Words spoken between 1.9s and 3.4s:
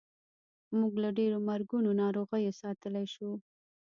ناروغیو ساتلی شو.